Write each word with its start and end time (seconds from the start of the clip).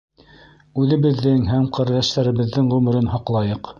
Үҙебеҙҙең 0.83 1.43
һәм 1.49 1.67
ҡәрҙәштәребеҙҙең 1.79 2.73
ғүмерен 2.77 3.13
һаҡлайыҡ. 3.17 3.69